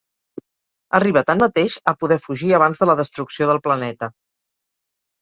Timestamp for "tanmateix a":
1.27-1.95